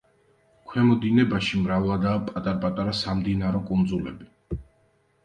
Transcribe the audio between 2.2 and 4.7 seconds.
პატარ-პატარა სამდინარო კუნძულები.